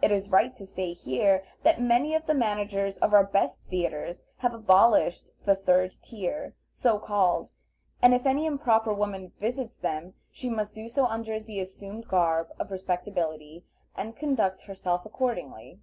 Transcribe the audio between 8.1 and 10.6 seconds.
if any improper woman visits them she